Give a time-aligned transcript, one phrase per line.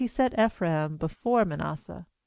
[0.01, 2.07] 61 set Ephraim before Manasseh.